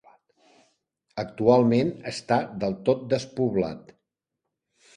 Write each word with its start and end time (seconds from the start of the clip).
Actualment 1.23 1.93
està 2.13 2.39
del 2.65 2.75
tot 2.89 3.07
despoblat. 3.15 3.95